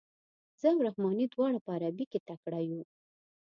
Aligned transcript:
زه 0.61 0.67
او 0.73 0.79
رحماني 0.87 1.25
دواړه 1.33 1.59
په 1.65 1.69
عربي 1.77 2.05
کې 2.11 2.19
تکړه 2.27 2.59
یو. 2.69 2.81